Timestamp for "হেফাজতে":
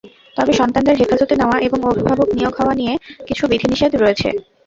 0.99-1.35